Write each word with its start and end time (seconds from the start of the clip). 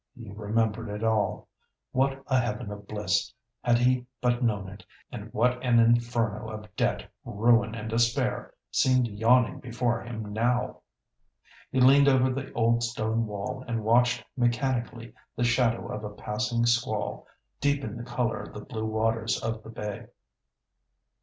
He 0.17 0.31
remembered 0.31 0.89
it 0.89 1.03
all. 1.03 1.47
What 1.91 2.23
a 2.25 2.39
heaven 2.41 2.71
of 2.71 2.87
bliss, 2.87 3.31
had 3.63 3.77
he 3.77 4.07
but 4.19 4.41
known 4.43 4.67
it; 4.67 4.83
and 5.11 5.31
what 5.31 5.63
an 5.63 5.77
inferno 5.77 6.49
of 6.49 6.75
debt, 6.75 7.07
ruin, 7.23 7.75
and 7.75 7.87
despair 7.87 8.51
seemed 8.71 9.05
yawning 9.07 9.59
before 9.59 10.01
him 10.01 10.33
now! 10.33 10.81
He 11.71 11.79
leaned 11.79 12.07
over 12.07 12.31
the 12.33 12.51
old 12.53 12.81
stone 12.81 13.27
wall 13.27 13.63
and 13.67 13.83
watched 13.83 14.25
mechanically 14.35 15.13
the 15.35 15.43
shadow 15.43 15.89
of 15.93 16.03
a 16.03 16.09
passing 16.09 16.65
squall 16.65 17.27
deepen 17.59 17.95
the 17.95 18.03
colour 18.03 18.39
of 18.41 18.55
the 18.55 18.65
blue 18.65 18.87
waters 18.87 19.39
of 19.43 19.61
the 19.61 19.69
bay. 19.69 20.07